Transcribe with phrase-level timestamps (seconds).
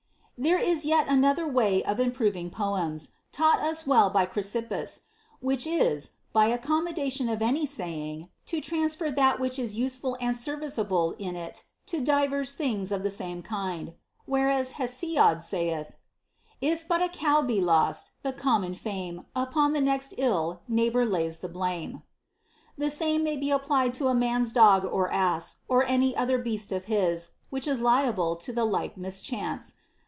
[0.41, 0.51] 13.
[0.51, 5.01] There is yet another way of improving poems, taught us well by Chrysippus;
[5.39, 10.35] which is, by accommoda tion of any saying, to transfer that which is useful and
[10.35, 13.89] serviceable in it to divers things of the same kind.
[13.89, 15.93] For whereas Hesiod saith,
[16.59, 21.37] If but a cow be lost, the common fame Upon the next ill neighbor lays
[21.37, 22.01] the blame;
[22.41, 26.71] * the same may be applied to a man's dog or ass or any other beast
[26.71, 29.75] of his which is liable to the like mischance.